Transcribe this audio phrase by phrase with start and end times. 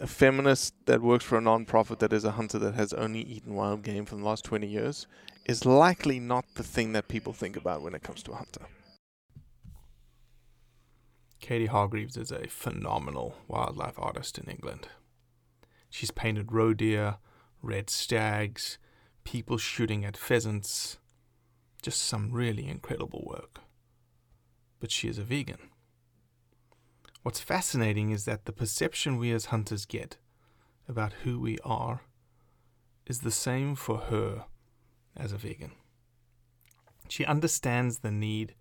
[0.00, 3.54] a feminist that works for a non-profit that is a hunter that has only eaten
[3.54, 5.06] wild game for the last 20 years
[5.46, 8.66] is likely not the thing that people think about when it comes to a hunter.
[11.40, 14.88] Katie Hargreaves is a phenomenal wildlife artist in England.
[15.90, 17.16] She's painted roe deer,
[17.62, 18.78] red stags,
[19.24, 20.98] people shooting at pheasants,
[21.82, 23.60] just some really incredible work.
[24.80, 25.70] But she is a vegan.
[27.26, 30.16] What's fascinating is that the perception we as hunters get
[30.88, 32.02] about who we are
[33.04, 34.44] is the same for her
[35.16, 35.72] as a vegan.
[37.08, 38.54] She understands the need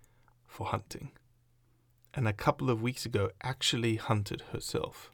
[0.48, 1.12] for hunting,
[2.16, 5.12] and a couple of weeks ago actually hunted herself.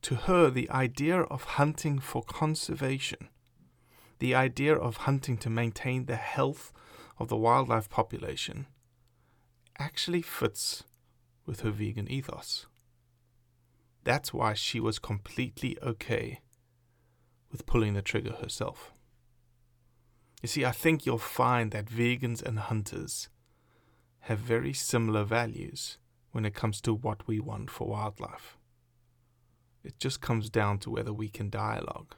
[0.00, 3.28] To her, the idea of hunting for conservation,
[4.18, 6.72] the idea of hunting to maintain the health
[7.18, 8.66] of the wildlife population,
[9.78, 10.84] actually fits
[11.48, 12.66] with her vegan ethos.
[14.04, 16.42] That's why she was completely okay
[17.50, 18.92] with pulling the trigger herself.
[20.42, 23.30] You see, I think you'll find that vegans and hunters
[24.20, 25.96] have very similar values
[26.30, 28.58] when it comes to what we want for wildlife.
[29.82, 32.14] It just comes down to whether we can dialogue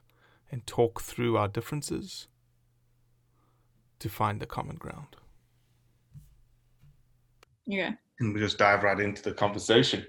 [0.51, 2.27] and talk through our differences
[4.01, 5.17] to find the common ground.
[7.65, 7.93] Yeah.
[8.21, 10.07] And we just dive right into the conversation.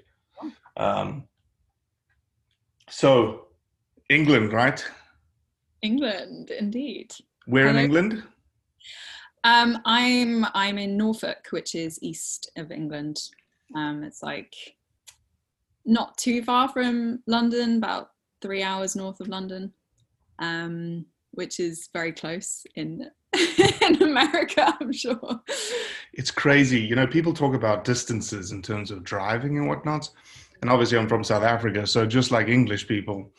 [0.78, 1.24] Um,
[2.90, 3.48] so,
[4.10, 4.84] England, right?
[5.82, 7.14] England, indeed.
[7.48, 8.24] We're in England.
[9.44, 13.20] Um, I'm I'm in Norfolk, which is east of England.
[13.76, 14.54] Um, it's like
[15.86, 18.12] not too far from London, about
[18.42, 19.74] three hours north of London,
[20.40, 23.10] um, which is very close in
[23.82, 25.42] in America, I'm sure.
[26.14, 26.82] It's crazy.
[26.82, 30.10] You know, people talk about distances in terms of driving and whatnot.
[30.62, 31.88] And obviously, I'm from South Africa.
[31.88, 33.32] So, just like English people,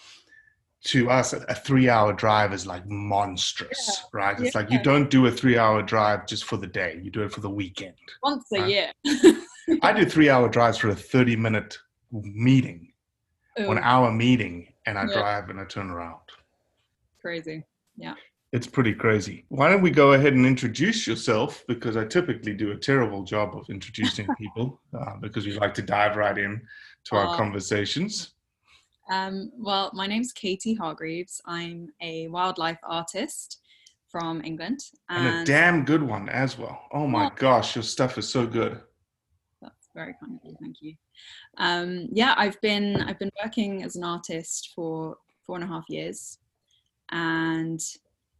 [0.87, 4.39] to us, a three hour drive is like monstrous, right?
[4.41, 7.23] It's like you don't do a three hour drive just for the day, you do
[7.23, 7.95] it for the weekend.
[8.23, 8.69] Once a Right.
[8.71, 8.93] year.
[9.83, 11.79] I do three hour drives for a 30 minute
[12.11, 12.93] meeting,
[13.57, 15.13] one Ooh, hour meeting, and I Yeah.
[15.13, 16.21] drive and I turn around.
[17.21, 17.65] Crazy.
[17.97, 18.15] Yeah.
[18.53, 19.47] It's pretty crazy.
[19.49, 21.65] Why don't we go ahead and introduce yourself?
[21.69, 25.83] Because I typically do a terrible job of introducing people uh, because we like to
[25.83, 26.61] dive right in
[27.05, 27.37] to our Aw.
[27.37, 28.35] conversations.
[29.11, 31.41] Um, well, my name's Katie Hargreaves.
[31.47, 33.61] I'm a wildlife artist
[34.09, 34.81] from England.
[35.09, 36.83] And a damn good one as well.
[36.93, 37.31] Oh my Aw.
[37.31, 38.81] gosh, your stuff is so good.
[39.63, 40.57] That's very kind of you.
[40.61, 40.95] Thank you.
[41.57, 45.17] Um, yeah, I've been I've been working as an artist for
[45.47, 46.39] four and a half years,
[47.11, 47.81] and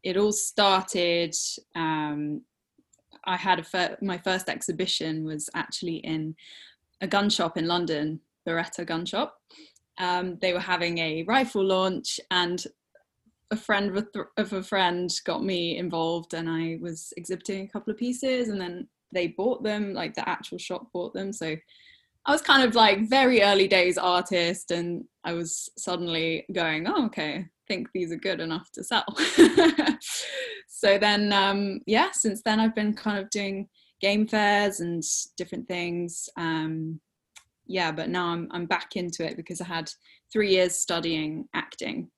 [0.03, 1.35] it all started.
[1.75, 2.43] Um,
[3.25, 6.35] I had a fir- my first exhibition was actually in
[7.01, 9.41] a gun shop in London, Beretta Gun Shop.
[9.99, 12.65] Um, they were having a rifle launch, and
[13.51, 13.97] a friend
[14.37, 18.61] of a, friend got me involved, and I was exhibiting a couple of pieces, and
[18.61, 21.33] then they bought them, like the actual shop bought them.
[21.33, 21.55] So
[22.25, 27.07] I was kind of like very early days artist, and I was suddenly going, oh,
[27.07, 29.05] okay, think these are good enough to sell.
[30.69, 33.69] so then, um, yeah, since then I've been kind of doing
[34.01, 35.03] game fairs and
[35.37, 36.29] different things.
[36.37, 37.01] Um,
[37.67, 39.91] yeah, but now I'm I'm back into it because I had
[40.33, 42.11] three years studying acting.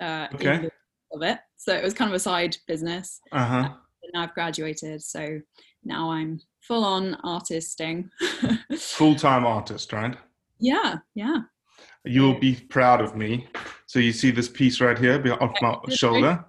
[0.00, 0.68] Uh, Okay.
[1.10, 3.20] Of it, so it was kind of a side business.
[3.32, 3.68] Uh huh.
[4.02, 5.40] And I've graduated, so
[5.82, 8.10] now I'm full on artisting.
[8.78, 10.16] Full time artist, right?
[10.60, 11.38] yeah, yeah.
[12.04, 13.46] You'll be proud of me.
[13.86, 16.44] So you see this piece right here be- off my shoulder.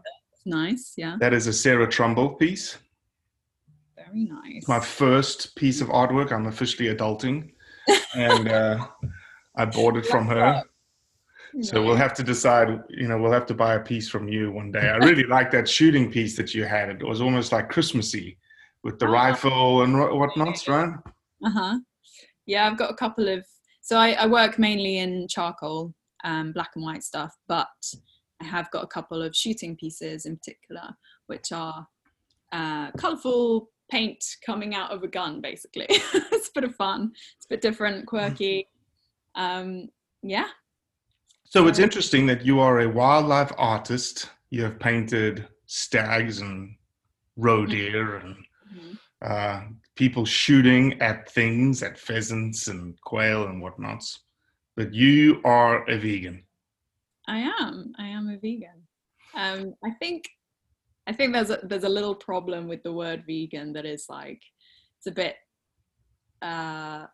[0.45, 1.17] Nice, yeah.
[1.19, 2.77] That is a Sarah Trumbull piece.
[3.95, 4.67] Very nice.
[4.67, 6.31] my first piece of artwork.
[6.31, 7.51] I'm officially adulting,
[8.15, 8.87] and uh,
[9.57, 10.63] I bought it from her.
[11.61, 12.79] So we'll have to decide.
[12.89, 14.87] You know, we'll have to buy a piece from you one day.
[14.89, 16.89] I really like that shooting piece that you had.
[16.89, 18.37] It was almost like Christmassy,
[18.83, 19.11] with the Oh.
[19.11, 20.93] rifle and wha- whatnots, right?
[21.43, 21.79] Uh huh.
[22.45, 23.43] Yeah, I've got a couple of.
[23.89, 27.67] So I, I work mainly in charcoal, um, black and white stuff, but
[28.39, 30.95] I have got a couple of shooting pieces in particular,
[31.25, 31.87] which are
[32.51, 35.87] uh, colourful paint coming out of a gun, basically.
[35.89, 37.13] it's a bit of fun.
[37.37, 38.67] It's a bit different, quirky.
[39.33, 39.89] Um,
[40.21, 40.49] yeah.
[41.45, 44.29] So it's interesting that you are a wildlife artist.
[44.51, 46.75] You have painted stags and
[47.37, 48.35] roe deer and
[48.71, 48.99] Mhm.
[49.23, 49.61] uh,
[49.99, 54.21] people shooting at things, at pheasants and quail and whatnots.
[54.77, 56.45] But you are a vegan.
[57.27, 57.91] I am.
[57.99, 58.87] I am a vegan.
[59.35, 60.23] Um, I think
[61.05, 64.41] I think there's a there's a little problem with the word vegan that is like
[64.97, 65.35] it's a bit
[66.41, 67.05] uh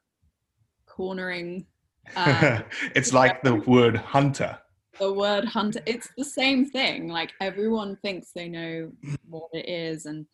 [0.85, 1.65] cornering
[2.15, 2.61] uh,
[2.93, 4.59] it's like the word hunter.
[4.99, 8.91] the word hunter it's the same thing like everyone thinks they know
[9.27, 10.27] what it is and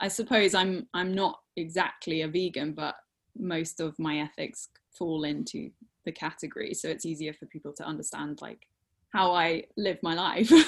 [0.00, 2.94] i suppose i'm i'm not exactly a vegan but
[3.38, 5.70] most of my ethics fall into
[6.04, 6.74] the category.
[6.74, 8.66] So it's easier for people to understand like
[9.12, 10.50] how i live my life.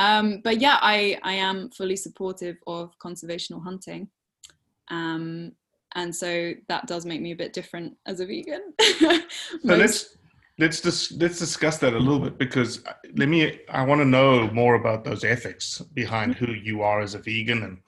[0.00, 4.08] Um, but yeah i i am fully supportive of conservational hunting.
[4.92, 5.54] Um,
[5.96, 8.62] and so that does make me a bit different as a vegan.
[9.66, 10.16] So let's
[10.60, 14.04] let's dis- let's discuss that a little bit because uh, let me I want to
[14.04, 17.78] know more about those ethics behind who you are as a vegan and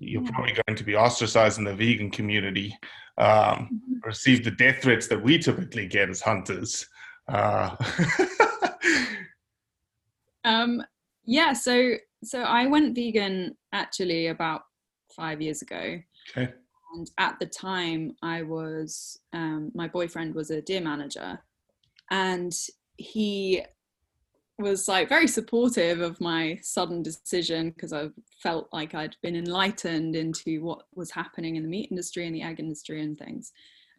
[0.00, 2.76] you're probably going to be ostracized in the vegan community
[3.18, 6.88] um, receive the death threats that we typically get as hunters.
[7.28, 7.76] Uh,
[10.44, 10.82] um
[11.26, 11.92] yeah so
[12.24, 14.62] so i went vegan actually about
[15.14, 16.00] five years ago.
[16.30, 16.50] Okay.
[16.94, 21.38] And at the time i was um, my boyfriend was a deer manager.
[22.10, 22.52] And
[22.96, 23.62] he
[24.60, 28.08] was like very supportive of my sudden decision because i
[28.42, 32.42] felt like i'd been enlightened into what was happening in the meat industry and the
[32.42, 33.52] egg industry and things.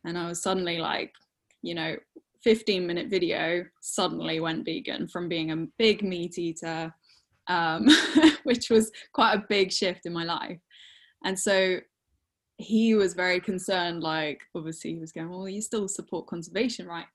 [0.05, 1.13] And i was suddenly like
[1.61, 1.95] you know
[2.43, 6.93] 15 minute video suddenly went vegan from being a big meat eater
[7.47, 7.87] um,
[8.43, 10.59] which was quite a big shift in my life.
[11.23, 11.79] And so
[12.57, 17.07] he was very concerned like obviously he was going well you still support conservation right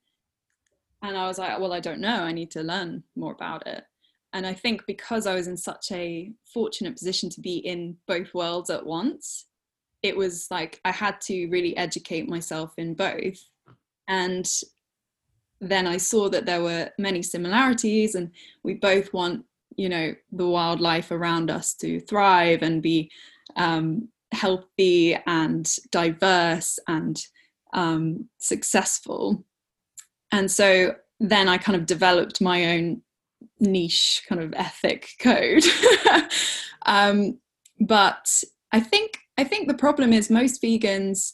[1.06, 2.22] and i was like well i don't know.
[2.22, 3.84] I need to learn more about it.
[4.32, 8.34] And i think because i was in such a fortunate position to be in both
[8.34, 9.46] worlds at once
[10.02, 13.40] it was like i had to really educate myself in both.
[14.08, 14.46] And
[15.60, 18.30] then i saw that there were many similarities and
[18.62, 19.44] we both want
[19.76, 23.10] you know the wildlife around us to thrive and be
[23.56, 27.18] um, healthy and diverse and
[27.72, 29.44] um, successful.
[30.36, 33.02] And so then I kind of developed my own
[33.60, 35.64] niche kind of ethic code.
[36.84, 37.38] um,
[37.80, 41.32] but I think I think the problem is most vegans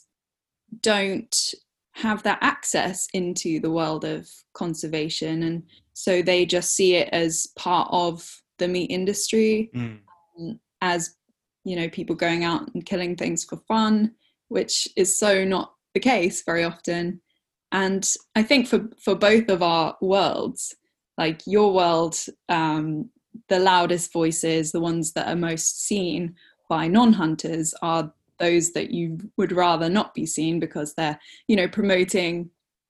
[0.81, 1.53] don't
[1.93, 7.47] have that access into the world of conservation and so they just see it as
[7.55, 9.99] part of the meat industry Mm.
[10.39, 11.15] um, as
[11.65, 14.15] you know people going out and killing things for fun
[14.47, 17.21] which is so not the case very often
[17.73, 20.75] and i think for for both of our worlds
[21.17, 22.17] like your world
[22.49, 23.09] um
[23.49, 26.33] the loudest voices the ones that are most seen
[26.69, 31.67] by non-hunters are those that you would rather not be seen because they're you know
[31.67, 32.49] promoting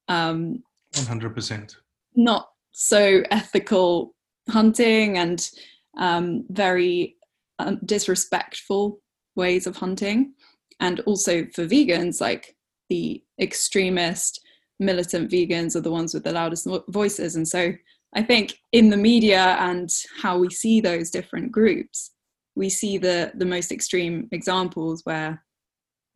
[0.10, 0.62] um
[0.94, 1.76] 100%.
[2.16, 4.14] not so ethical
[4.50, 5.50] hunting and
[5.98, 7.16] um, very
[7.60, 9.00] um, disrespectful
[9.36, 10.34] ways of hunting.
[10.80, 12.56] And also for vegans, like
[12.90, 14.42] the extremist,
[14.86, 17.36] militant vegans are the ones with the loudest voices.
[17.36, 17.74] And so
[18.16, 19.90] I think in the media and
[20.22, 22.12] how we see those different groups,
[22.56, 25.44] we see the the most extreme examples where,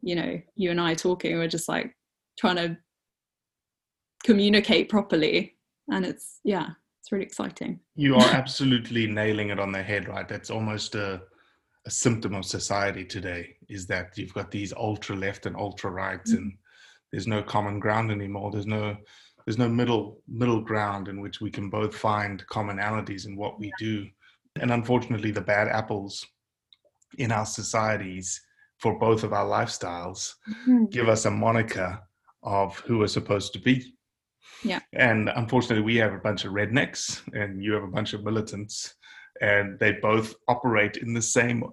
[0.02, 1.96] you know, you and I talking, we're just like
[2.38, 2.78] trying to
[4.24, 5.56] communicate properly.
[5.92, 6.68] And it's yeah,
[7.00, 7.80] it's really exciting.
[7.96, 10.28] You are absolutely nailing it on the head, right?
[10.28, 11.22] That's almost a,
[11.86, 16.24] a symptom of society today is that you've got these ultra left and ultra right
[16.26, 16.38] Mm.
[16.38, 16.58] and
[17.12, 18.52] there's no common ground anymore.
[18.52, 18.96] There's no
[19.46, 23.72] there's no middle middle ground in which we can both find commonalities in what we
[23.80, 24.06] do.
[24.60, 26.26] And unfortunately the bad apples
[27.18, 28.42] in our societies
[28.80, 30.86] for both of our lifestyles mm-hmm.
[30.86, 32.00] give us a moniker
[32.44, 33.94] of who we're supposed to be.
[34.64, 34.80] Yeah.
[34.94, 38.96] And unfortunately, we have a bunch of rednecks, and you have a bunch of militants,
[39.42, 41.64] and they both operate in the same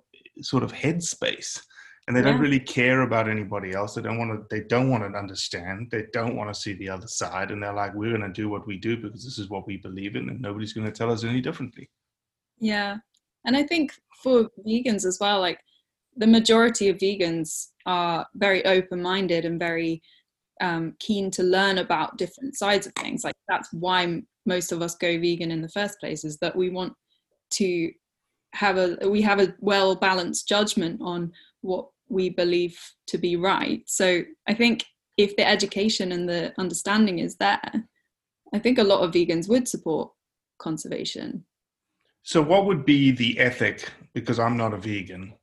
[0.41, 1.61] sort of headspace.
[2.07, 3.95] And they don't really care about anybody else.
[3.95, 4.47] They don't want to.
[4.55, 5.89] They don't want to understand.
[5.91, 7.51] They don't want to see the other side.
[7.51, 9.79] And they're like, "We're going to do what we do because this is what we
[9.79, 11.89] believe in, and nobody's going to tell us any differently."
[12.59, 12.99] Yeah.
[13.47, 13.93] And I think
[14.23, 15.61] for vegans as well, like
[16.17, 20.03] the majority of vegans are very open minded and very
[20.61, 23.25] um, keen to learn about different sides of things.
[23.25, 26.71] Like that's why most of us go vegan in the first place is that we
[26.71, 26.93] want
[27.53, 27.91] to
[28.53, 31.33] have a we have a well balanced judgment on
[31.63, 33.83] what we believe to be right.
[33.87, 34.85] So I think
[35.17, 37.61] if the education and the understanding is there,
[38.53, 40.11] I think a lot of vegans would support
[40.59, 41.45] conservation.
[42.23, 43.91] So, what would be the ethic?
[44.15, 45.35] Because I'm not a vegan.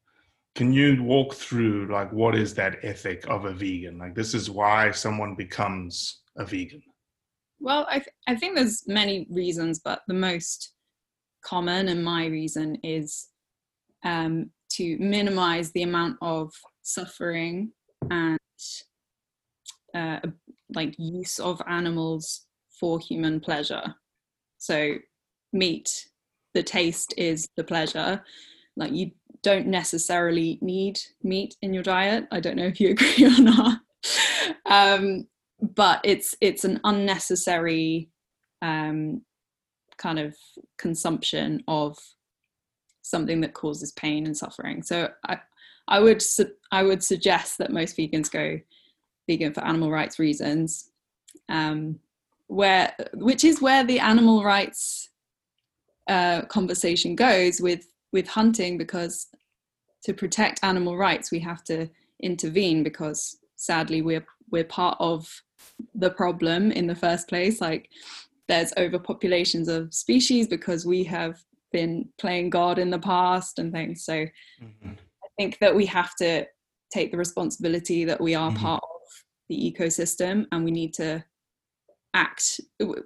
[0.56, 3.98] Can you walk through like what is that ethic of a vegan?
[4.00, 6.82] Like this is why someone becomes a vegan.
[7.60, 10.74] Well, I, th- I think there's many reasons, but the most
[11.44, 13.28] common and my reason is
[14.04, 16.52] um, to minimize the amount of
[16.82, 17.72] suffering
[18.10, 18.40] and
[19.94, 20.20] uh,
[20.74, 22.46] like use of animals
[22.80, 23.96] for human pleasure.
[24.58, 24.96] So,
[25.54, 26.08] meat,
[26.54, 28.24] the taste is the pleasure.
[28.78, 29.12] Like, you
[29.44, 32.28] don't necessarily need meat in your diet.
[32.32, 33.80] I don't know if you agree or not.
[34.66, 35.28] Um,
[35.62, 38.10] but it's it's an unnecessary
[38.62, 39.22] um,
[39.98, 40.36] kind of
[40.78, 41.98] consumption of
[43.02, 44.84] something that causes pain and suffering.
[44.84, 45.40] So I
[45.88, 48.60] I would su- I would suggest that most vegans go
[49.28, 50.92] vegan for animal rights reasons,
[51.50, 52.00] um,
[52.48, 55.10] where which is where the animal rights
[56.08, 59.28] uh, conversation goes with with hunting because
[60.04, 61.90] to protect animal rights we have to
[62.22, 65.42] intervene because sadly we're we're part of
[65.96, 67.90] the problem in the first place like
[68.48, 71.42] there's overpopulations of species because we have
[71.72, 74.26] been playing god in the past and things so
[74.64, 76.46] i think that we have to
[76.94, 78.58] take the responsibility that we are Mhm.
[78.62, 79.02] part of
[79.50, 81.24] the ecosystem and we need to
[82.14, 82.60] act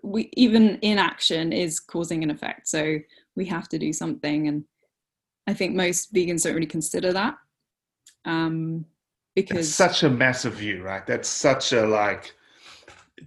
[0.03, 2.97] we even inaction is causing an effect so
[3.35, 4.63] we have to do something and
[5.47, 7.35] i think most vegans don't really consider that
[8.25, 8.85] um
[9.35, 11.05] It's because such a massive view, right?
[11.05, 12.33] That's such a like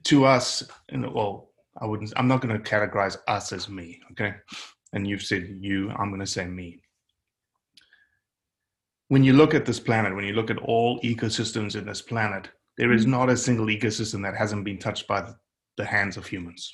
[0.05, 0.63] to us.
[0.89, 2.13] And well, I wouldn't.
[2.17, 4.35] I'm not going to categorize us as me, okay?
[4.93, 5.91] And you've said you.
[5.91, 6.81] I'm going to say me.
[9.09, 12.51] When you look at this planet, when you look at all ecosystems in this planet,
[12.77, 13.11] there is mm.
[13.11, 15.35] not a single ecosystem that hasn't been touched by the,
[15.77, 16.73] the hands of humans.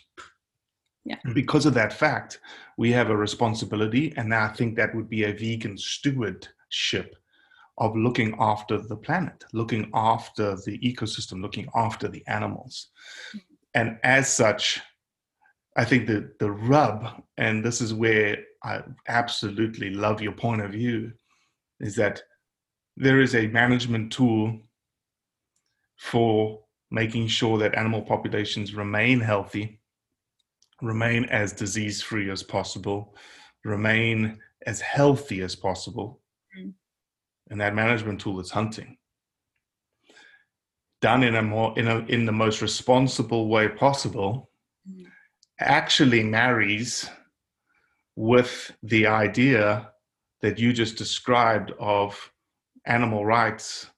[1.05, 1.17] Yeah.
[1.27, 1.35] Mm.
[1.35, 2.41] Because of that fact,
[2.77, 7.17] we have a responsibility, and I think that would be a vegan stewardship
[7.79, 12.91] of looking after the planet, looking after the ecosystem, looking after the animals.
[13.35, 13.41] Mm.
[13.75, 14.81] And as such,
[15.77, 20.71] I think the, the rub, and this is where I absolutely love your point of
[20.71, 21.13] view,
[21.81, 22.23] is that
[22.97, 24.61] there is a management tool
[25.99, 29.81] for making sure that animal populations remain healthy,
[30.81, 33.17] remain as disease free as possible,
[33.65, 36.21] remain as healthy as possible.
[36.57, 36.73] Mm.
[37.51, 38.97] And that management tool is hunting.
[41.01, 44.51] Done in a more in a in the most responsible way possible,
[44.89, 45.07] Mm.
[45.61, 47.09] Actually marries
[48.17, 49.91] with the idea
[50.41, 52.33] that you just described of
[52.87, 53.91] animal rights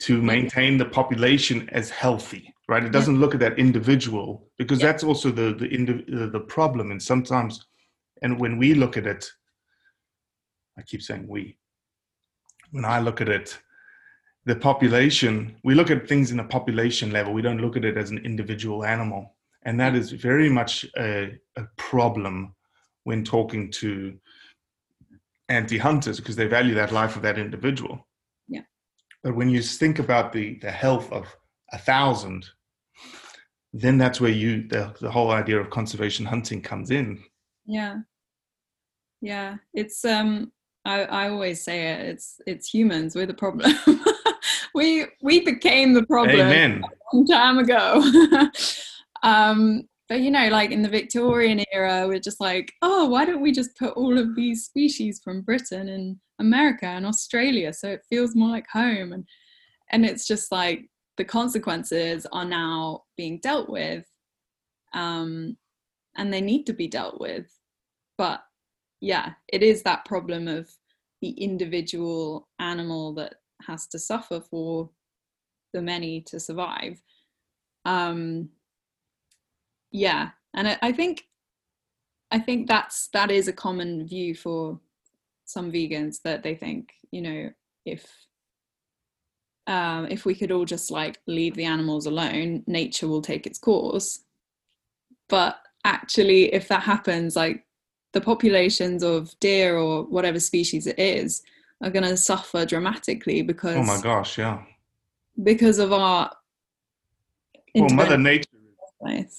[0.00, 4.86] to maintain the population as healthy right it doesn't look at that individual because Yeah.
[4.88, 7.66] that's also the the indiv- the the problem and sometimes
[8.22, 9.30] and when we look at it
[10.78, 11.56] i keep saying we
[12.72, 13.58] when i look at it
[14.46, 17.32] the population, we look at things in a population level.
[17.32, 19.33] We don't look at it as an individual animal.
[19.64, 22.54] And that is very much a, a problem
[23.04, 24.18] when talking to
[25.48, 28.06] anti hunters because they value that life of that individual.
[28.48, 28.62] Yeah.
[29.22, 31.34] But when you think about the, the health of
[31.72, 32.46] a thousand,
[33.72, 37.22] then that's where you the, the whole idea of conservation hunting comes in.
[37.66, 37.98] Yeah.
[39.20, 39.56] Yeah.
[39.72, 40.52] It's um
[40.84, 43.72] I, I always say it, it's it's humans, we're the problem.
[44.74, 46.82] we we became the problem Amen.
[46.84, 48.02] a long time ago.
[49.24, 53.40] um but you know, like in the Victorian era, we're just like, oh, why don't
[53.40, 58.04] we just put all of these species from Britain and America and Australia so it
[58.10, 59.12] feels more like home?
[59.12, 59.26] And
[59.90, 64.04] and it's just like the consequences are now being dealt with
[64.92, 65.56] um,
[66.16, 67.46] and they need to be dealt with.
[68.18, 68.42] But
[69.00, 70.70] yeah it is that problem of
[71.20, 73.34] the individual animal that
[73.66, 74.90] has to suffer for
[75.72, 77.02] the many to survive.
[77.84, 78.50] Um,
[79.94, 81.24] yeah and I, I think
[82.30, 84.80] i think that's that is a common view for
[85.44, 87.50] some vegans that they think you know
[87.86, 88.06] if
[89.66, 93.58] um, if we could all just like leave the animals alone, nature will take its
[93.58, 94.20] course.
[95.28, 97.64] But actually, if that happens, like
[98.12, 101.42] the populations of deer or whatever species it is
[101.82, 104.62] are going to suffer dramatically because Oh my gosh, yeah.
[105.42, 106.30] because of our
[107.74, 108.63] Well, Mother intervention.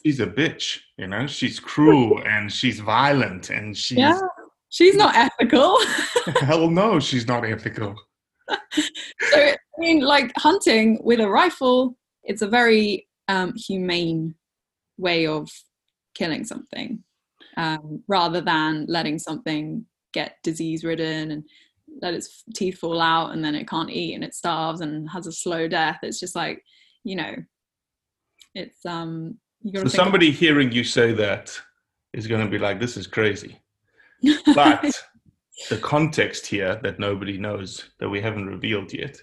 [0.05, 4.19] She's a bitch, you know, she's cruel and she's violent and she's, Yeah,
[4.69, 5.77] she's not ethical.
[6.41, 7.95] hell no, she's not ethical.
[8.49, 14.35] so I mean, like hunting with a rifle, it's a very um, humane
[14.97, 15.49] way of
[16.13, 17.03] killing something,
[17.57, 21.43] um, rather than letting something get disease ridden and
[22.01, 25.27] let its teeth fall out and then it can't eat and it starves and has
[25.27, 25.99] a slow death.
[26.03, 26.63] It's just like,
[27.03, 27.35] you know,
[28.53, 29.37] it's um.
[29.73, 31.59] So somebody hearing you say that
[32.13, 33.59] is going to be like, this is crazy.
[34.55, 34.91] But
[35.69, 39.17] the context here that nobody knows, that we haven't revealed yet,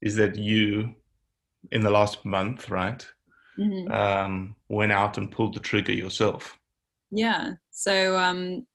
[0.00, 0.94] is that you,
[1.72, 3.06] in the last month, right,
[3.58, 3.90] Mhm.
[3.90, 6.58] um, went out and pulled the trigger yourself.
[7.10, 7.54] Yeah.
[7.70, 8.66] So um,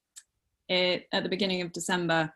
[0.67, 2.33] it, at the beginning of December,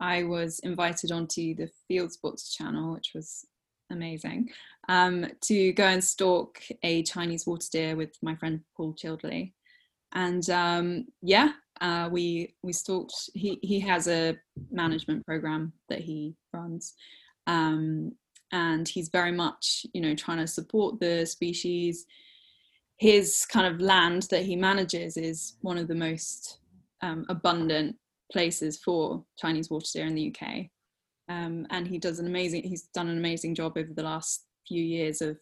[0.00, 3.44] I was invited onto the Field Sports channel, which was
[3.90, 4.50] amazing,
[4.88, 9.52] um, to go and stalk a Chinese water deer with my friend Paul Childerley.
[10.12, 13.14] And um, yeah, uh, we we stalked.
[13.34, 14.36] He he has a
[14.70, 16.94] management program that he runs,
[17.46, 18.12] um,
[18.52, 22.06] and he's very much you know trying to support the species
[22.98, 26.58] his kind of land that he manages is one of the most
[27.00, 27.96] um, abundant
[28.30, 30.66] places for Chinese water deer in the UK.
[31.28, 34.82] Um, and he does an amazing, he's done an amazing job over the last few
[34.82, 35.38] years of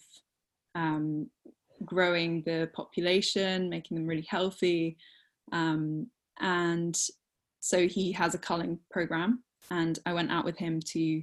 [0.74, 1.30] um,
[1.84, 4.96] growing the population, making them really healthy.
[5.52, 6.08] Um,
[6.40, 6.98] and
[7.60, 11.22] so he has a culling program, and I went out with him to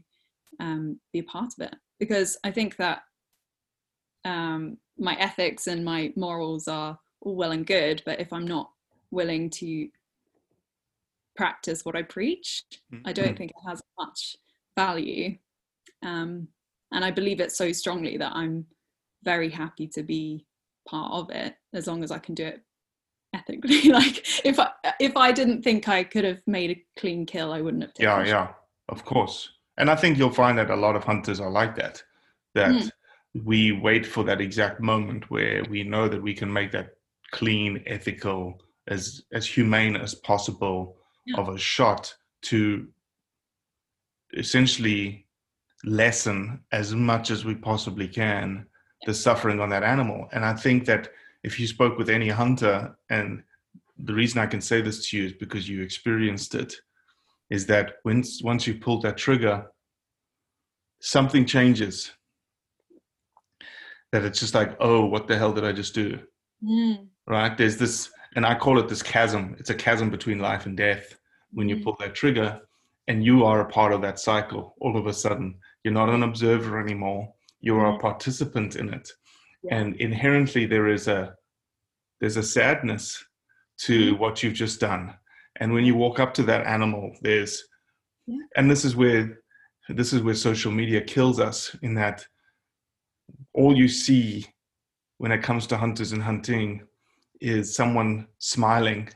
[0.59, 1.75] um, be a part of it.
[1.99, 3.03] Because I think that
[4.25, 8.69] um, my ethics and my morals are all well and good, but if I'm not
[9.11, 9.87] willing to
[11.35, 12.63] practice what I preach,
[13.05, 14.35] I don't think it has much
[14.75, 15.37] value.
[16.03, 16.47] Um,
[16.91, 18.65] and I believe it so strongly that I'm
[19.23, 20.45] very happy to be
[20.87, 22.61] part of it as long as I can do it
[23.33, 23.89] ethically.
[23.89, 27.61] like if I if I didn't think I could have made a clean kill, I
[27.61, 28.27] wouldn't have taken Yeah, it.
[28.27, 28.47] yeah,
[28.89, 29.49] of course.
[29.77, 32.03] And I think you'll find that a lot of hunters are like that.
[32.53, 32.91] That Mm.
[33.43, 36.89] we wait for that exact moment where we know that we can make that
[37.31, 41.37] clean, ethical, as as humane as possible Yeah.
[41.39, 42.87] of a shot to
[44.33, 45.25] essentially
[45.85, 48.65] lessen as much as we possibly can
[49.05, 50.29] the suffering on that animal.
[50.31, 51.09] And I think that
[51.43, 53.43] if you spoke with any hunter, and
[53.97, 56.73] the reason I can say this to you is because you experienced it,
[57.49, 59.65] is that once once you pulled that trigger,
[61.01, 62.11] something changes.
[64.13, 66.19] That it's just like, oh, what the hell did I just do?
[66.63, 67.57] Mm, Right?
[67.57, 69.55] There's this, and I call it this chasm.
[69.59, 71.17] It's a chasm between life and death
[71.51, 71.83] when you Mhm.
[71.83, 72.61] pull that trigger,
[73.07, 74.75] and you are a part of that cycle.
[74.79, 77.33] All of a sudden, you're not an observer anymore.
[77.59, 78.01] You are a mm-hmm.
[78.01, 79.09] participant in it,
[79.63, 79.77] Yeah.
[79.77, 81.35] and inherently there is a
[82.19, 83.23] there's a sadness
[83.79, 84.21] to mm-hmm.
[84.21, 85.13] what you've just done.
[85.59, 87.63] And when you walk up to that animal, there's
[88.27, 88.45] Yeah.
[88.55, 89.39] and this is where
[89.89, 92.25] this is where social media kills us in that
[93.53, 94.45] all you see
[95.17, 96.87] when it comes to hunters and hunting
[97.41, 99.09] is someone smiling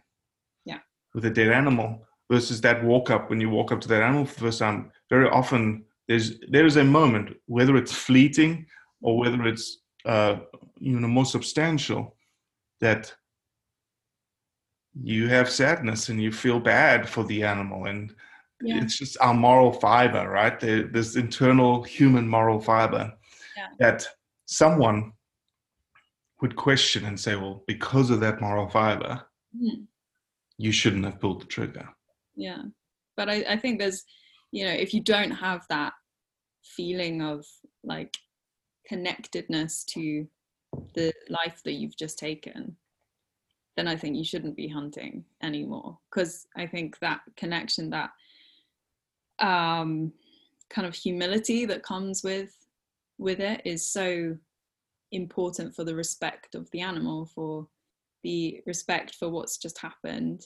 [0.66, 0.80] Yeah.
[1.14, 4.26] with a dead animal versus that walk up when you walk up to that animal
[4.26, 8.66] for the first time very often there's there is a moment, whether it's fleeting
[9.02, 10.38] or whether it's uh,
[10.80, 12.16] you know more substantial,
[12.80, 13.14] that
[15.04, 18.16] you have sadness and you feel bad for the animal and
[18.62, 18.82] Yeah.
[18.82, 23.14] it's just our moral fiber right there, this internal human moral fiber
[23.58, 23.68] Yeah.
[23.80, 24.08] that
[24.46, 25.12] someone
[26.42, 29.84] would question and say well because of that moral fiber Hmm.
[30.58, 31.88] you shouldn't have pulled the trigger
[32.38, 32.62] yeah.
[33.18, 34.06] But I, I think there's
[34.52, 35.94] you know if you don't have that
[36.64, 37.46] feeling of
[37.84, 38.16] like
[38.88, 40.28] connectedness to
[40.94, 42.76] the life that you've just taken
[43.76, 45.98] then i think you shouldn't be hunting anymore.
[46.10, 48.12] Because i think that connection that
[49.40, 50.12] um
[50.70, 52.56] kind of humility that comes with
[53.18, 54.36] with it is so
[55.12, 57.68] important for the respect of the animal for
[58.24, 60.46] the respect for what's just happened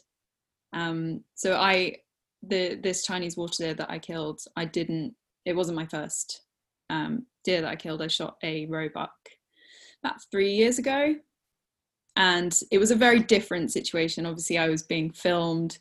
[0.73, 1.95] um so i
[2.43, 5.13] the this chinese water deer that i killed i didn't
[5.45, 6.41] it wasn't my first
[6.89, 8.01] um deer that i killed.
[8.01, 9.11] I shot a roebuck
[10.03, 11.15] about three years ago.
[12.17, 14.25] And it was a very different situation.
[14.25, 15.79] Obviously i was being filmed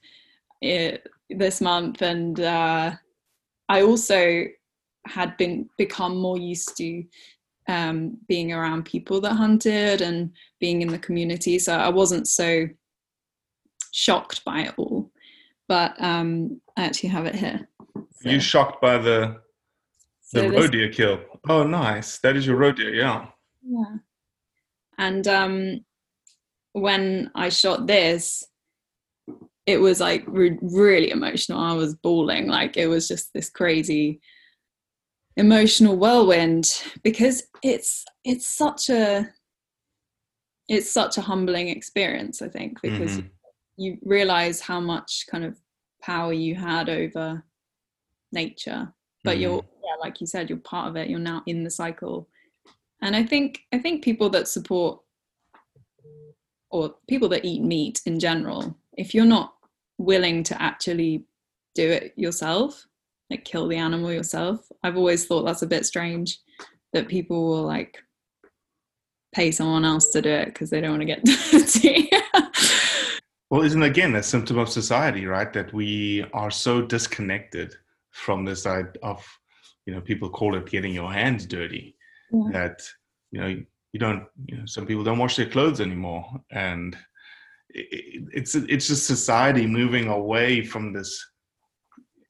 [0.62, 0.92] uh,
[1.30, 2.92] this month and uh
[3.68, 4.44] i also
[5.06, 7.02] had been become more used to
[7.68, 11.58] um, being around people that hunted and being in the community.
[11.58, 12.68] So I wasn't so
[13.92, 15.10] shocked by it all.
[15.68, 17.68] But um, I actually have it here.
[18.22, 19.40] you shocked by the
[20.32, 23.26] the So roe deer kill oh nice that is your roe deer yeah
[23.62, 23.96] Yeah.
[24.98, 25.84] And um,
[26.72, 28.44] when I shot this,
[29.66, 31.58] it was like re- really emotional.
[31.58, 32.48] I was bawling.
[32.48, 34.20] Like it was just this crazy
[35.36, 39.26] emotional whirlwind because it's it's such a
[40.68, 43.30] it's such a humbling experience i think because Mhm.
[43.80, 45.58] You realize how much kind of
[46.02, 47.42] power you had over
[48.30, 48.92] nature
[49.24, 49.84] but you're mm-hmm.
[49.84, 52.28] yeah like you said you're part of it you're now in the cycle.
[53.02, 55.00] And i think i think people that support
[56.70, 59.54] or people that eat meat in general if you're not
[59.96, 61.24] willing to actually
[61.74, 62.86] do it yourself
[63.30, 66.38] like kill the animal yourself i've always thought that's a bit strange
[66.92, 67.96] that people will like
[69.34, 72.10] pay someone else to do it because they don't want to get dirty
[73.50, 75.52] Well, isn't again a symptom of society, right?
[75.52, 77.74] That we are so disconnected
[78.10, 79.26] from this side of,
[79.86, 81.96] you know, people call it getting your hands dirty.
[82.32, 82.50] Yeah.
[82.52, 82.82] That
[83.32, 83.48] you know
[83.92, 86.96] you don't, you know, some people don't wash their clothes anymore, and
[87.70, 91.10] it, it- it's it's just society moving away from this.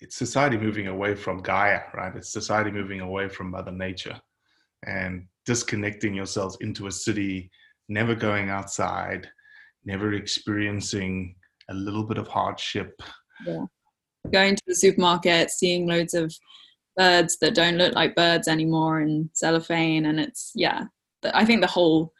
[0.00, 2.16] It's society moving away from Gaia, right?
[2.16, 4.18] It's society moving away from Mother Nature,
[4.86, 7.50] and disconnecting yourselves into a city,
[7.90, 9.28] never going outside,
[9.84, 11.34] never experiencing
[11.70, 13.00] a little bit of hardship.
[13.46, 13.64] yeah.
[14.32, 16.32] going to the supermarket seeing loads of
[16.96, 20.84] birds that don't look like birds anymore in cellophane and it's yeah
[21.32, 22.12] i think the whole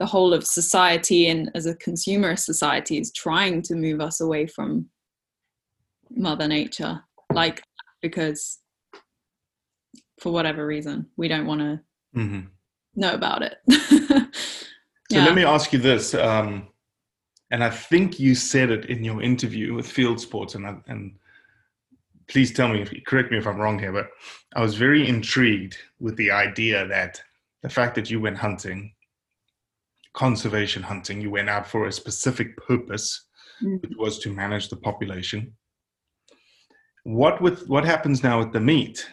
[0.00, 4.46] the whole of society and as a consumerist society is trying to move us away
[4.46, 4.86] from
[6.10, 7.00] mother nature
[7.32, 7.62] like
[8.02, 8.58] because
[10.20, 11.80] for whatever reason we don't want to
[12.12, 12.40] hmm
[12.96, 13.58] know about it
[15.10, 16.68] So let me ask you this, um,
[17.50, 21.18] and I think you said it in your interview with Field Sports, and I- and
[22.28, 24.10] please tell me, if, correct me if I'm wrong here, but
[24.54, 27.22] I was very intrigued with the idea that
[27.62, 28.94] the fact that you went hunting,
[30.12, 33.26] conservation hunting, you went out for a specific purpose,
[33.62, 33.80] Mhm.
[33.82, 35.56] which was to manage the population.
[37.04, 39.08] What with what happens now with the meat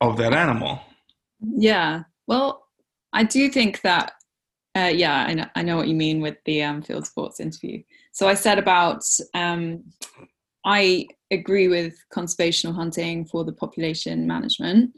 [0.00, 0.80] of that animal?
[1.40, 2.04] Yeah.
[2.28, 2.68] Well,
[3.12, 4.12] I do think that,
[4.76, 7.82] uh, yeah, I know, I know what you mean with the um, field sports interview.
[8.12, 9.04] So I said about,
[9.34, 9.84] um,
[10.64, 14.92] I agree with conservational hunting for the population management.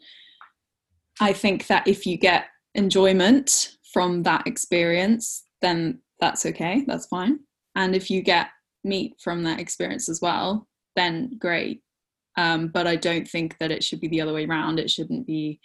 [1.21, 7.41] I think that if you get enjoyment from that experience, then that's okay, that's fine.
[7.77, 8.49] And if you get
[8.85, 11.83] meat from that experience as well, then great.
[12.37, 14.79] Um, but I don't think that it should be the other way around.
[14.79, 15.61] It shouldn't be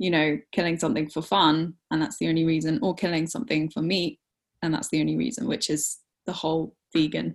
[0.00, 3.82] you know, killing something for fun, and that's the only reason, or killing something for
[3.82, 4.18] meat,
[4.62, 7.34] and that's the only reason, which is the whole vegan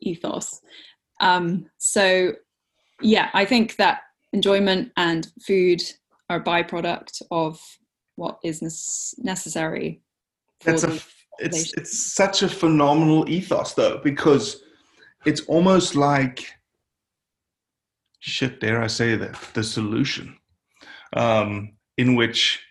[0.00, 0.60] ethos.
[1.20, 2.32] Um, so,
[3.00, 4.00] yeah, I think that
[4.34, 5.82] enjoyment and food
[6.28, 7.58] are a byproduct of
[8.16, 8.60] what is
[9.18, 10.02] necessary.
[10.60, 11.00] for That's a
[11.38, 14.62] it's it's such a phenomenal ethos though because
[15.24, 16.46] it's almost like
[18.18, 20.36] shit dare i say that the solution
[21.16, 22.62] um in which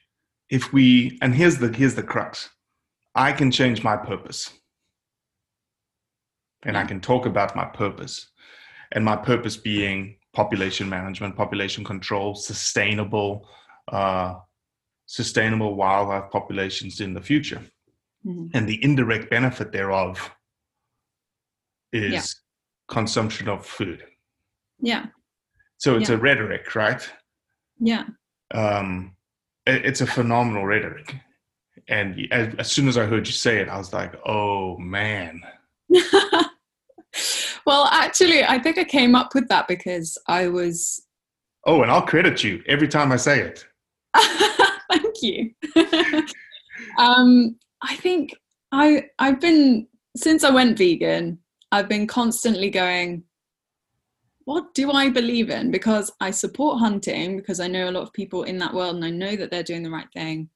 [0.49, 2.49] if we and here's the here's the crux
[3.13, 4.51] i can change my purpose
[6.63, 8.31] and i can talk about my purpose
[8.93, 13.49] and my purpose being population management, population control, sustainable,
[13.91, 14.35] uh,
[15.07, 17.61] sustainable wildlife populations in the future,
[18.25, 18.51] Mhm.
[18.53, 20.31] and the indirect benefit thereof
[21.91, 22.21] is Yeah.
[22.87, 24.05] consumption of food.
[24.79, 25.07] Yeah.
[25.77, 26.15] So it's Yeah.
[26.15, 27.03] a rhetoric, right?
[27.79, 28.05] Yeah.
[28.51, 29.16] um,
[29.67, 31.15] it's a phenomenal rhetoric.
[31.89, 35.41] And as, as soon as I heard you say it, I was like, oh man.
[37.65, 41.03] well, actually, I think I came up with that because I was.
[41.65, 43.65] Oh, and I'll credit you every time I say it.
[44.89, 45.51] Thank you.
[46.97, 48.34] um, I think
[48.71, 51.39] I I've been since I went vegan.
[51.71, 53.23] I've been constantly going.
[54.47, 55.71] What do I believe in?
[55.71, 59.03] Because I support hunting because I know a lot of people in that world and
[59.03, 60.49] I know that they're doing the right thing.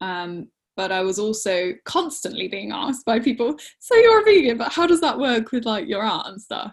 [0.00, 4.72] Um, but I was also constantly being asked by people, so you're a vegan, but
[4.72, 6.72] how does that work with like your art and stuff?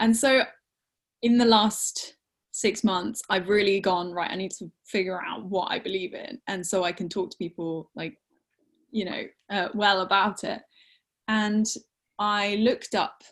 [0.00, 0.42] And so
[1.22, 2.16] in the last
[2.50, 6.38] six months, I've really gone, right, I need to figure out what I believe in.
[6.46, 8.18] And so I can talk to people like,
[8.90, 10.60] you know, uh, well about it.
[11.26, 11.64] And
[12.18, 13.22] I looked up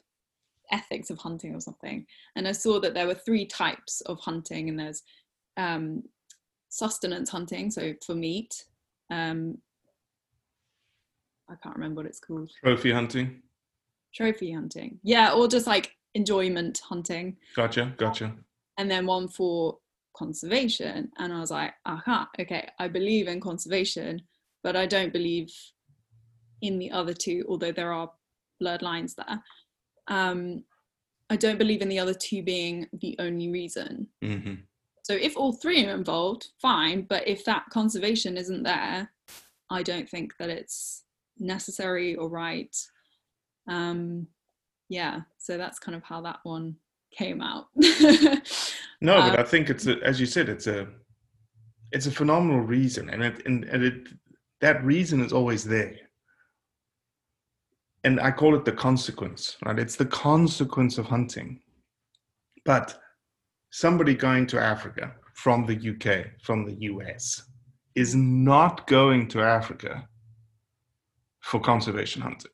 [0.72, 4.68] ethics of hunting or something, and I saw that there were three types of hunting,
[4.68, 5.02] and there's
[5.56, 6.02] um,
[6.68, 8.64] sustenance hunting, so for meat.
[9.10, 9.58] Um,
[11.50, 12.50] I can't remember what it's called.
[12.64, 13.42] Trophy hunting.
[14.14, 17.92] Trophy hunting, yeah, or just like enjoyment hunting, Gotcha.
[17.96, 18.32] Gotcha.
[18.78, 19.78] and then one for
[20.16, 21.10] conservation.
[21.18, 24.22] And I was like, aha, okay, I believe in conservation,
[24.62, 25.52] but I don't believe
[26.62, 28.10] in the other two, although there are
[28.60, 29.42] blurred lines there.
[30.08, 30.64] Um,
[31.30, 34.08] I don't believe in the other two being the only reason.
[34.22, 34.54] hmm
[35.02, 37.02] So if all three are involved, fine.
[37.02, 39.10] But if that conservation isn't there,
[39.70, 41.04] I don't think that it's
[41.38, 42.76] necessary or right.
[43.68, 44.28] Um,
[44.88, 46.76] yeah, so that's kind of how that one
[47.16, 47.66] came out.
[49.00, 50.88] No, but Um, I think it's a, as you said, it's a
[51.92, 54.08] it's a phenomenal reason, and it and, and it
[54.60, 55.96] that reason is always there.
[58.04, 59.78] And I call it the consequence, right?
[59.78, 61.60] It's the consequence of hunting.
[62.64, 62.98] But
[63.70, 67.42] somebody going to Africa from the UK, from the US,
[67.94, 70.06] is not going to Africa
[71.40, 72.50] for conservation hunting.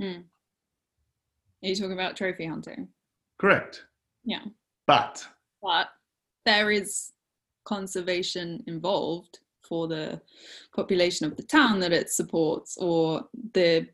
[0.00, 0.24] Mm.
[1.62, 2.88] Are you talking about trophy hunting?
[3.38, 3.84] Correct.
[4.24, 4.44] Yeah.
[4.86, 5.26] But
[5.62, 5.88] But
[6.44, 7.12] there is
[7.64, 10.20] conservation involved for the
[10.74, 13.88] population of the town that it supports or the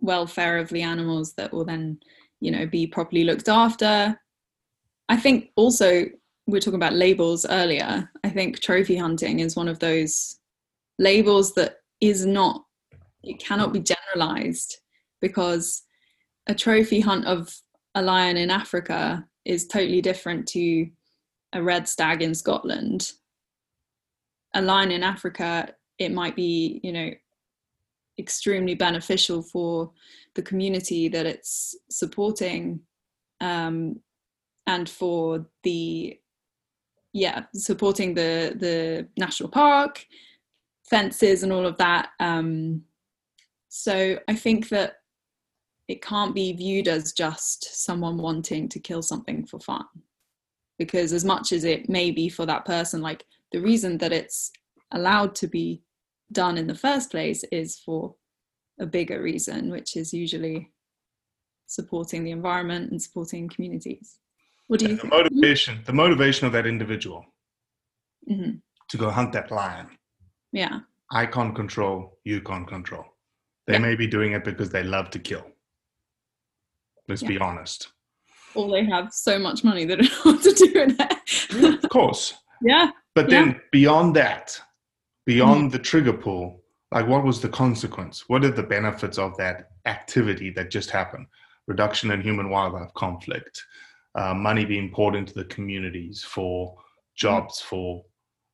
[0.00, 1.98] welfare of the animals that will then,
[2.40, 4.20] you know, be properly looked after.
[5.08, 6.06] I think also
[6.46, 8.10] we are talking about labels earlier.
[8.22, 10.38] I think trophy hunting is one of those
[10.98, 12.64] labels that is not
[13.26, 14.78] it cannot be generalized
[15.20, 15.82] because
[16.46, 17.54] a trophy hunt of
[17.94, 20.88] a lion in Africa is totally different to
[21.52, 23.12] a red stag in Scotland.
[24.54, 27.10] A lion in Africa, it might be, you know,
[28.18, 29.90] extremely beneficial for
[30.34, 32.80] the community that it's supporting
[33.40, 34.00] um,
[34.66, 36.18] and for the
[37.12, 40.04] yeah supporting the the national park
[40.88, 42.82] fences and all of that um,
[43.68, 44.96] so i think that
[45.88, 49.84] it can't be viewed as just someone wanting to kill something for fun
[50.78, 54.50] because as much as it may be for that person like the reason that it's
[54.92, 55.82] allowed to be
[56.32, 58.14] done in the first place is for
[58.80, 60.72] a bigger reason which is usually
[61.66, 64.18] supporting the environment and supporting communities
[64.68, 67.24] what do you the think motivation, the motivation of that individual
[68.30, 68.62] Mhm.
[68.88, 69.88] to go hunt that lion
[70.52, 70.80] yeah
[71.12, 73.04] I can't control, you can't control.
[73.66, 75.44] They may be doing it because they love to kill.
[77.08, 77.92] Let's be honest.
[78.54, 82.34] or they have so much money they don't to do it Of course.
[82.62, 83.42] yeah But Yeah.
[83.44, 84.60] then beyond that,
[85.26, 88.28] beyond the trigger pull, like what was the consequence?
[88.28, 91.26] What are the benefits of that activity that just happened?
[91.66, 93.64] Reduction in human wildlife conflict,
[94.14, 96.76] uh, money being poured into the communities for
[97.16, 98.04] jobs, for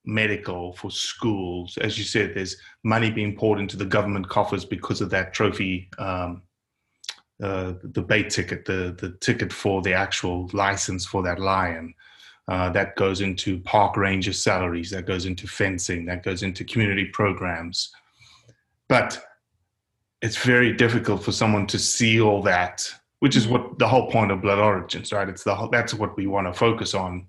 [0.05, 1.77] medical, for schools.
[1.79, 5.89] As you said, there's money being poured into the government coffers because of that trophy.
[5.99, 6.43] Um,
[7.43, 11.95] uh, the bait ticket, the the ticket for the actual license for that lion,
[12.51, 17.05] uh, that goes into park ranger salaries, that goes into fencing, that goes into community
[17.07, 17.93] programs.
[18.89, 19.23] But
[20.21, 22.87] it's very difficult for someone to see all that,
[23.21, 25.29] which is what the whole point of Blood Origins, right?
[25.29, 27.27] It's the whole, that's what we want to focus on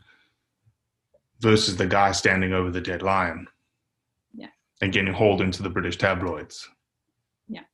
[1.39, 3.47] versus the guy standing over the dead lion
[4.33, 4.47] Yeah.
[4.81, 6.67] and getting hauled into the British tabloids.
[7.47, 7.65] yeah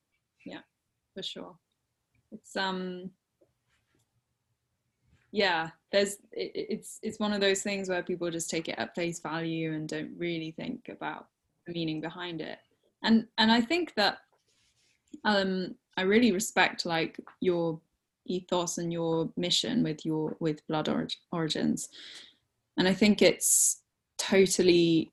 [0.46, 0.60] yeah
[1.14, 1.54] for sure
[2.32, 3.10] it's um
[5.30, 8.94] yeah there's it, it's it's one of those things where people just take it at
[8.94, 11.28] face value and don't really think about
[11.66, 12.58] the meaning behind it.
[13.02, 14.18] And and i think that
[15.24, 17.80] um i really respect like your
[18.26, 21.88] ethos and your mission with your with blood Orig- origins.
[22.76, 23.82] And i think it's
[24.18, 25.10] totally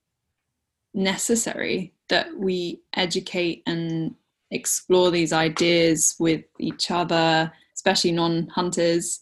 [0.94, 4.16] necessary that we educate and
[4.52, 9.20] explore these ideas with each other especially non-hunters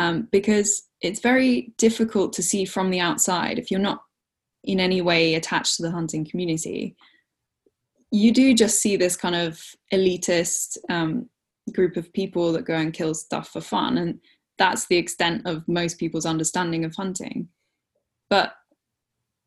[0.00, 3.58] um, because it's very difficult to see from the outside.
[3.58, 4.02] If you're not
[4.64, 6.96] in any way attached to the hunting community
[8.10, 11.28] you do just see this kind of elitist um,
[11.72, 13.98] group of people that go and kill stuff for fun.
[13.98, 14.18] And
[14.58, 17.48] that's the extent of most people's understanding of hunting.
[18.28, 18.54] But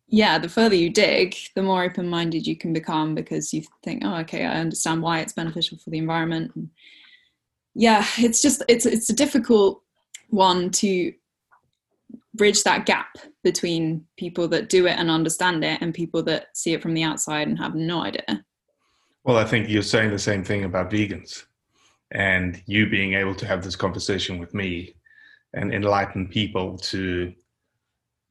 [0.08, 4.18] yeah the further you dig the more open-minded you can become because you think oh
[4.18, 6.52] okay i understand why it's beneficial for the environment.
[6.56, 6.70] And
[7.74, 9.82] yeah it's just it's it's a difficult
[10.34, 11.13] one to
[12.34, 16.74] bridge that gap between people that do it and understand it and people that see
[16.74, 18.43] it from the outside and have no idea
[19.24, 21.46] Well, I think you're saying the same thing about vegans,
[22.12, 24.96] and you being able to have this conversation with me
[25.54, 27.34] and enlighten people to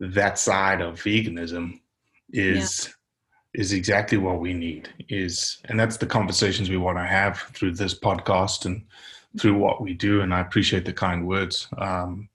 [0.00, 1.80] that side of veganism
[2.32, 2.92] is
[3.54, 4.88] is exactly what we need.
[5.08, 8.82] Is and that's the conversations we want to have through this podcast and
[9.40, 10.20] through what we do.
[10.20, 12.28] And I appreciate the kind words um,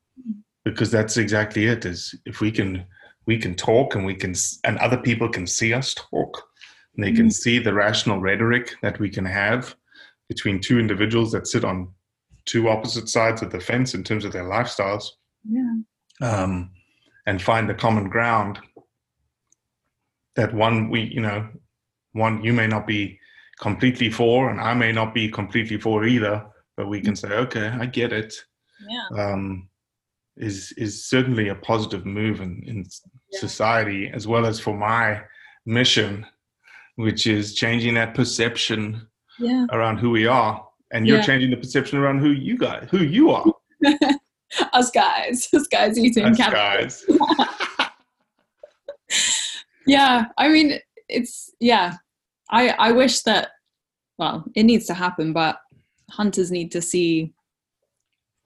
[0.66, 1.86] because that's exactly it.
[1.86, 2.86] Is if we can
[3.26, 4.34] we can talk and we can
[4.64, 6.44] and other people can see us talk
[6.96, 7.34] and they can Mhm.
[7.34, 9.76] see the rational rhetoric that we can have
[10.30, 11.90] between two individuals that sit on
[12.46, 15.04] two opposite sides of the fence in terms of their lifestyles
[15.44, 15.74] yeah
[16.22, 16.72] um,
[17.26, 18.60] and find the common ground
[20.36, 21.48] that one we you know
[22.14, 23.20] one you may not be
[23.60, 26.46] completely for and i may not be completely for either
[26.78, 28.34] but we can say okay i get it.
[28.88, 29.08] Yeah.
[29.24, 29.70] Um,
[30.38, 32.86] is is certainly a positive move in, in
[33.32, 33.40] Yeah.
[33.40, 35.22] society as well as for my
[35.66, 36.26] mission
[36.96, 39.06] which is changing that perception
[39.40, 39.66] yeah.
[39.72, 41.24] around who we are and you're Yeah.
[41.26, 43.46] changing the perception around who you guys who you are.
[44.74, 47.04] Us guys us guys eating us guys.
[49.88, 51.94] yeah i mean it's yeah.
[52.50, 53.50] I i wish that
[54.18, 55.60] well it needs to happen but
[56.10, 57.34] hunters need to see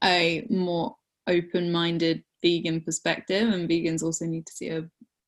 [0.04, 0.96] a more
[1.28, 4.84] open-minded vegan perspective and vegans also need to see a,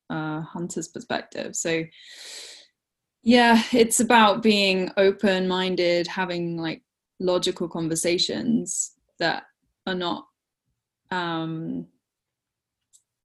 [0.10, 1.84] a hunter's perspective so
[3.22, 6.82] yeah it's about being open-minded having like
[7.19, 9.43] logical conversations that
[9.86, 10.26] are not
[11.12, 11.86] um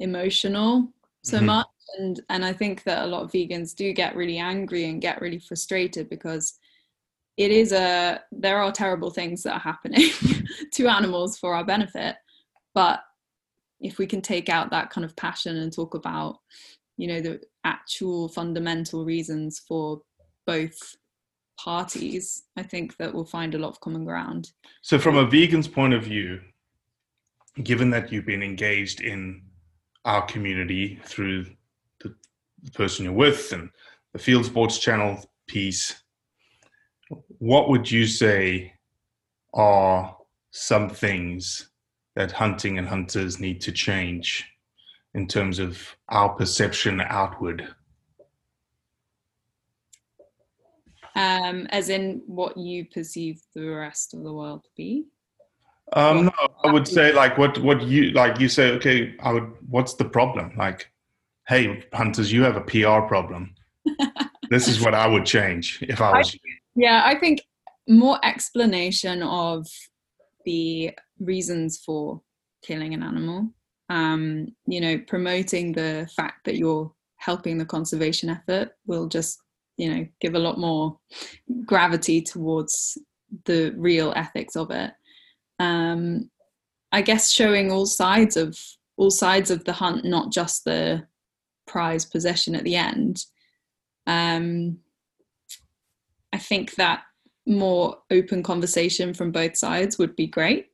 [0.01, 0.93] emotional
[1.23, 1.47] so Mhm.
[1.47, 1.67] much
[1.99, 5.21] and and i think that a lot of vegans do get really angry and get
[5.21, 6.59] really frustrated because
[7.39, 10.11] it is a there are terrible things that are happening
[10.73, 12.17] to animals for our benefit
[12.75, 13.01] but
[13.81, 16.39] if we can take out that kind of passion and talk about
[16.99, 20.03] you know the actual fundamental reasons for
[20.47, 20.97] both
[21.59, 24.53] parties i think that we'll find a lot of common ground.
[24.83, 26.41] So, from a vegan's point of view,
[27.63, 29.43] given that you've been engaged in
[30.05, 31.45] our community through
[32.01, 32.15] the,
[32.63, 33.71] the person you're with and
[34.13, 36.03] the Field Sports Channel piece,
[37.39, 38.73] what would you say
[39.55, 40.17] are
[40.51, 41.71] some things
[42.17, 44.45] that hunting and hunters need to change
[45.15, 47.75] in terms of our perception outward?
[51.19, 55.05] um as in what you perceive the rest of the world to be
[55.95, 56.33] Um, no,
[56.65, 58.39] I would say like what what you like.
[58.39, 59.49] You say, okay, I would.
[59.69, 60.53] What's the problem?
[60.57, 60.91] Like,
[61.49, 63.55] hey, hunters, you have a PR problem.
[64.51, 66.35] this is what I would change if I was.
[66.35, 66.41] you.
[66.79, 67.41] Yeah, I think
[67.89, 69.67] more explanation of
[70.45, 72.23] the reasons for
[72.63, 73.49] killing an animal.
[73.91, 79.43] Um, you know, promoting the fact that you're helping the conservation effort will just,
[79.77, 80.97] you know, give a lot more
[81.67, 82.97] gravity towards
[83.45, 84.93] the real ethics of it.
[85.59, 86.31] Um,
[86.93, 88.57] I guess showing all sides of
[88.97, 91.09] all sides of the hunt, not just the
[91.67, 93.25] prize possession at the end.
[94.07, 94.79] Um,
[96.33, 97.03] I think that
[97.47, 100.69] more open conversation from both sides would be great.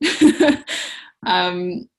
[1.25, 1.89] um,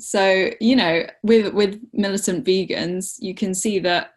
[0.00, 4.12] so you know, with with militant vegans, you can see that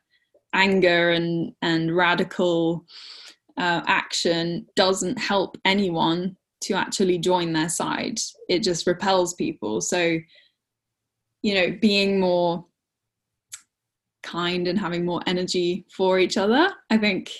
[0.53, 2.86] anger and and radical
[3.57, 8.19] uh, action doesn't help anyone to actually join their side.
[8.47, 9.82] It just repels people.
[9.82, 10.17] So
[11.41, 12.65] you know, being more
[14.24, 17.34] kind and having more energy for each other, I think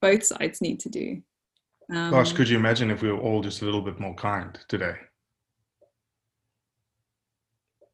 [0.00, 1.22] both sides need to do.
[1.92, 4.58] Um, Gosh, could you imagine if we were all just a little bit more kind
[4.68, 4.94] today?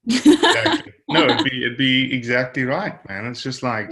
[0.07, 0.92] exactly.
[1.09, 3.26] No, it'd be it'd be exactly right, man.
[3.26, 3.90] It's just like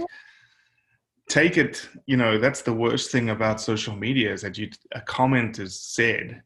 [1.29, 1.87] take it.
[2.07, 5.79] You know, that's the worst thing about social media is that you a comment is
[5.79, 6.41] said,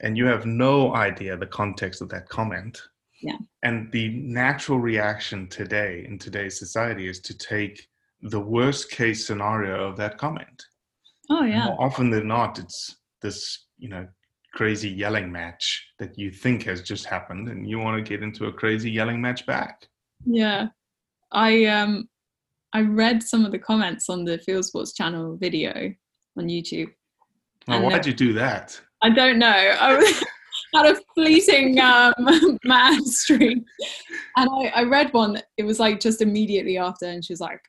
[0.00, 2.80] and you have no idea the context of that comment.
[3.20, 3.36] Yeah.
[3.62, 7.86] And the natural reaction today in today's society is to take
[8.22, 10.64] the worst case scenario of that comment.
[11.30, 11.66] Oh yeah.
[11.66, 14.06] More often than not, it's this you know
[14.54, 18.46] crazy yelling match that you think has just happened and you want to get into
[18.46, 19.86] a crazy yelling match back.
[20.24, 20.68] Yeah.
[21.30, 22.08] I um
[22.72, 25.92] I read some of the comments on the Field Sports channel video
[26.38, 26.88] on YouTube.
[27.68, 28.80] Well, why'd uh, you do that?
[29.02, 29.48] I don't know.
[29.48, 30.22] I
[30.74, 32.14] had a fleeting um,
[32.64, 33.62] mad streak,
[34.36, 35.40] and I, I read one.
[35.58, 37.60] It was like just immediately after, and she was like,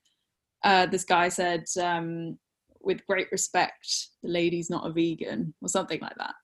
[0.64, 2.38] uh, "This guy said, um,
[2.84, 3.88] with great respect,
[4.22, 6.36] the lady's not a vegan, or something like that."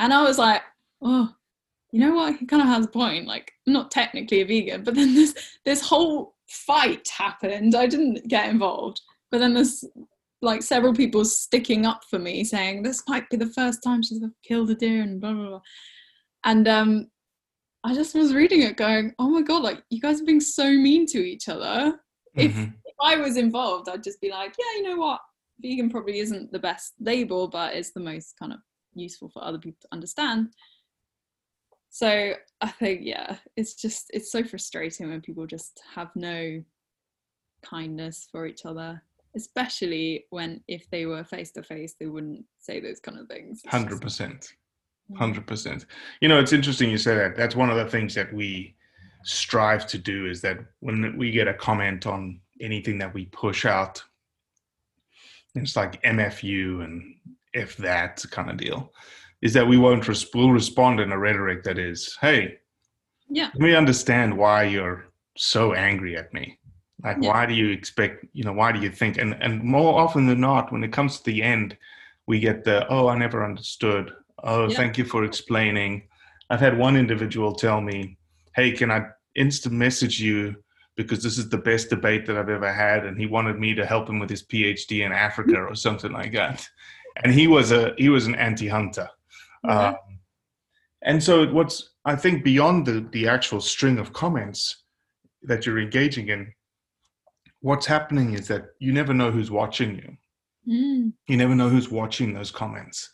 [0.00, 0.62] And I was like,
[1.02, 1.34] "Oh,
[1.92, 2.36] you know what?
[2.36, 3.26] He kind of has a point.
[3.26, 7.74] Like, I'm not technically a vegan, but then this this whole fight happened.
[7.74, 9.00] I didn't get involved,
[9.30, 9.84] but then there's
[10.40, 14.22] like several people sticking up for me saying this might be the first time she's
[14.46, 15.60] killed a deer and blah blah blah
[16.44, 17.08] and um
[17.82, 20.70] i just was reading it going oh my god like you guys are being so
[20.70, 21.98] mean to each other
[22.36, 22.72] if, Mhm.
[22.84, 25.20] if i was involved i'd just be like yeah you know what
[25.60, 28.58] vegan probably isn't the best label but it's the most kind of
[28.94, 30.48] useful for other people to understand
[31.90, 36.62] so i think yeah it's just it's so frustrating when people just have no
[37.64, 39.02] kindness for each other
[39.36, 43.60] especially when if they were face to face they wouldn't say those kind of things
[43.64, 44.52] It's Hundred just- percent.
[45.16, 45.86] Hundred percent.
[46.20, 47.34] You know, it's interesting you say that.
[47.34, 48.76] That's one of the things that we
[49.24, 53.64] strive to do is that when we get a comment on anything that we push
[53.64, 54.02] out,
[55.54, 57.14] it's like MFU and
[57.52, 58.92] if that kind of deal,
[59.42, 62.58] is that we won't res- we'll respond in a rhetoric that is, hey,
[63.30, 66.58] yeah let me understand why you're so angry at me.
[67.04, 67.28] Like, Yeah.
[67.30, 69.18] why do you expect, you know, why do you think?
[69.18, 71.76] And, and more often than not, when it comes to the end,
[72.26, 74.12] we get the, oh, I never understood.
[74.42, 74.76] Oh, Yeah.
[74.76, 76.08] thank you for explaining.
[76.50, 78.18] I've had one individual tell me,
[78.56, 80.56] hey, can I instant message you
[80.98, 83.06] because this is the best debate that I've ever had?
[83.06, 86.32] And he wanted me to help him with his PhD in Africa or something like
[86.34, 86.68] that.
[87.22, 89.08] And he was a he was an anti-hunter.
[89.64, 89.88] Yeah.
[89.88, 89.96] Um,
[91.02, 94.84] and so what's I think beyond the the actual string of comments
[95.42, 96.52] that you're engaging in,
[97.60, 100.16] what's happening is that you never know who's watching you.
[100.68, 103.10] Mm, You never know who's watching those comments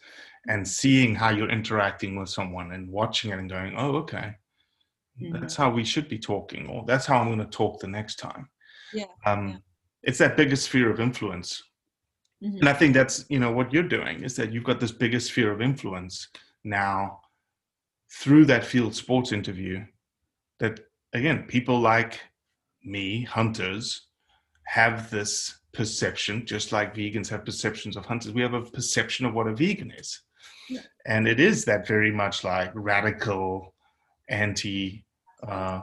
[0.48, 4.34] and seeing how you're interacting with someone and watching it and going, oh, okay,
[5.20, 5.40] Mhm.
[5.40, 8.16] that's how we should be talking, or that's how I'm going to talk the next
[8.16, 8.48] time.
[8.92, 9.56] Yeah, Um, yeah.
[10.02, 11.62] It's that biggest sphere of influence.
[12.42, 12.58] mhm.
[12.60, 15.28] And I think that's, you know, what you're doing is that you've got this biggest
[15.28, 16.28] sphere of influence
[16.64, 17.22] now
[18.10, 19.84] through that field sports interview
[20.58, 20.80] that,
[21.12, 22.20] again, people like
[22.82, 24.08] me, hunters,
[24.66, 28.32] have this perception, just like vegans have perceptions of hunters.
[28.32, 30.20] We have a perception of what a vegan is.
[30.68, 30.82] Yeah.
[31.06, 33.74] And it is that very much like radical,
[34.28, 35.03] anti,
[35.48, 35.82] uh,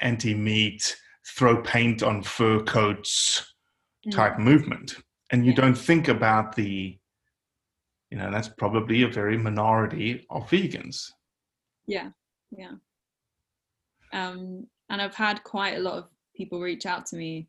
[0.00, 0.96] anti-meat,
[1.36, 3.54] throw paint on fur coats
[4.10, 4.96] type movement.
[5.30, 5.56] And you Yeah.
[5.56, 6.98] don't think about the
[8.10, 11.10] you know that's probably a very minority of vegans.
[11.86, 12.10] Yeah
[12.56, 12.72] yeah.
[14.12, 16.04] Um and i've had quite a lot of
[16.36, 17.48] people reach out to me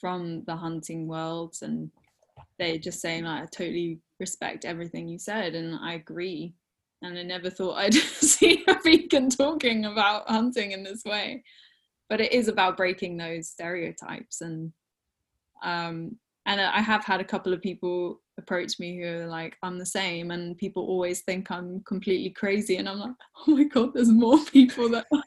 [0.00, 1.90] from the hunting world and
[2.58, 6.54] they're just saying like i totally respect everything you said and i agree
[7.02, 11.42] and i never thought i'd see a vegan talking about hunting in this way.
[12.08, 14.72] But it is about breaking those stereotypes and
[15.64, 19.78] um and i have had a couple of people approach me who are like i'm
[19.78, 23.12] the same and people always think i'm completely crazy and i'm like
[23.46, 25.22] oh my god there's more people that are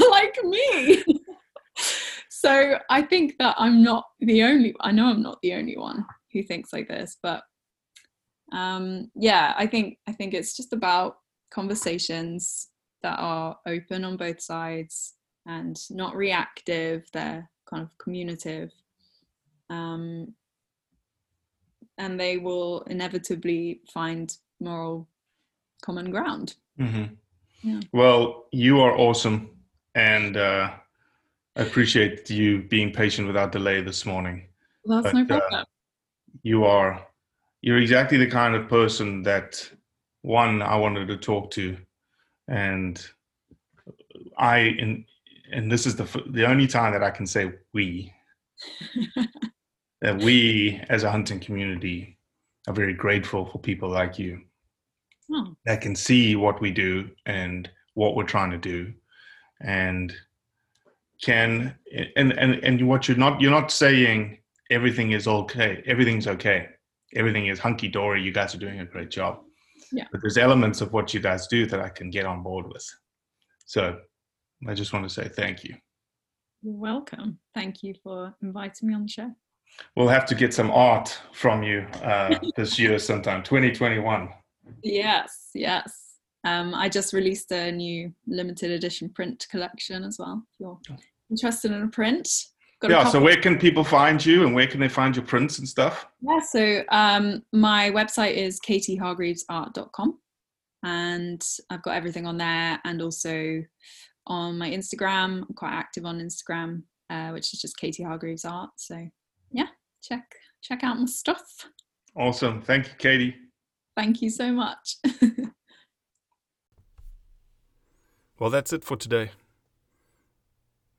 [0.10, 1.04] like me.
[2.28, 6.04] So i think that i'm not the only i know i'm not the only one
[6.32, 7.42] who thinks like this but
[8.52, 11.18] um yeah i think i think it's just about
[11.50, 12.68] conversations
[13.02, 15.14] that are open on both sides
[15.46, 18.70] and not reactive they're kind of communicative
[19.70, 20.32] um
[21.98, 25.08] and they will inevitably find moral
[25.82, 27.14] common ground mm-hmm.
[27.62, 27.80] Yeah.
[27.92, 29.50] well you are awesome
[29.94, 30.70] and uh,
[31.56, 34.46] i appreciate you being patient without delay this morning
[34.84, 35.64] that's But, no uh, problem
[36.42, 37.07] you are
[37.60, 39.68] you're exactly the kind of person that
[40.22, 41.76] one i wanted to talk to.
[42.48, 43.04] And
[44.36, 45.04] i and
[45.52, 48.12] and this is the the only time that i can say we.
[50.00, 52.18] That we as a hunting community
[52.68, 54.42] are very grateful for people like you.
[55.32, 58.94] Oh, that can see what we do and what we're trying to do.
[59.60, 60.14] And
[61.20, 61.74] can
[62.16, 64.38] and and and what you're not you're not saying
[64.70, 66.68] everything is okay everything's okay
[67.14, 69.40] everything is hunky dory you guys are doing a great job
[69.92, 70.04] Yeah.
[70.12, 72.86] but there's elements of what you guys do that i can get on board with
[73.66, 73.98] so
[74.68, 75.74] i just want to say thank you
[76.62, 77.38] You're welcome.
[77.54, 79.30] Thank you for inviting me on the show.
[79.96, 84.28] we'll have to get some art from you uh, this year sometime 2021
[84.82, 85.90] Yes, yes.
[86.44, 90.42] Um, I just released a new limited edition print collection as well.
[90.52, 90.78] If you're
[91.30, 92.28] interested in a print,
[92.82, 95.68] yeah so where can people find you and where can they find your prints and
[95.68, 100.18] stuff Yeah, so um, my website is katiehargreavesart.com
[100.84, 103.62] and I've got everything on there and also
[104.28, 105.42] on my Instagram.
[105.48, 108.70] I'm quite active on Instagram, uh, which is just Katie Hargreaves Art.
[108.76, 109.08] So
[109.50, 109.68] yeah,
[110.02, 110.24] check
[110.62, 111.68] check out my stuff.
[112.16, 113.34] awesome thank you katie
[113.96, 114.96] Thank you so much.
[118.38, 119.32] Well, that's it for today.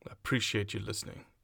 [0.06, 1.24] I appreciate you listening,